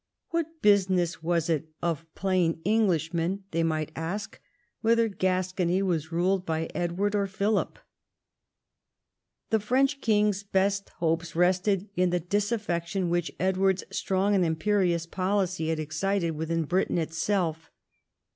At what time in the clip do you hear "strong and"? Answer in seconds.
13.91-14.43